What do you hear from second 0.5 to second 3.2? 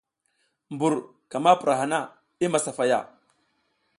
Mbur ka ma pura hana, i masafaya.